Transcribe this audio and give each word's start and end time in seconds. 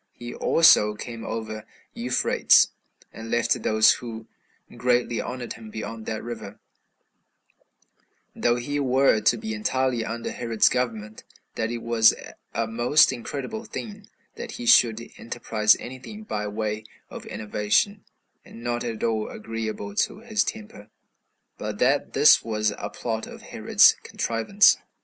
He 0.13 0.33
also 0.33 0.95
came 0.95 1.23
over 1.23 1.63
Euphrates, 1.93 2.69
and 3.13 3.29
left 3.29 3.61
those 3.61 3.91
who 3.93 4.25
greatly 4.75 5.21
honored 5.21 5.53
him 5.53 5.69
beyond 5.69 6.07
that 6.07 6.23
river, 6.23 6.59
though 8.35 8.55
he 8.55 8.79
were 8.79 9.21
to 9.21 9.37
be 9.37 9.53
entirely 9.53 10.03
under 10.03 10.31
Herod's 10.31 10.69
government; 10.69 11.21
and 11.21 11.43
that 11.53 11.71
it 11.71 11.83
was 11.83 12.15
a 12.51 12.65
most 12.65 13.13
incredible 13.13 13.63
thing 13.63 14.07
that 14.37 14.53
he 14.53 14.65
should 14.65 15.07
enterprise 15.19 15.77
any 15.79 15.99
thing 15.99 16.23
by 16.23 16.47
way 16.47 16.83
of 17.11 17.27
innovation, 17.27 18.03
and 18.43 18.63
not 18.63 18.83
at 18.83 19.03
all 19.03 19.29
agreeable 19.29 19.93
to 19.93 20.21
his 20.21 20.43
temper, 20.43 20.89
but 21.59 21.77
that 21.77 22.13
this 22.13 22.43
was 22.43 22.73
a 22.79 22.89
plot 22.89 23.27
of 23.27 23.43
Herod's 23.43 23.95
contrivance. 24.01 24.77